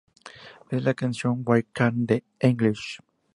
[0.71, 3.01] En la canción "Why Can't The English?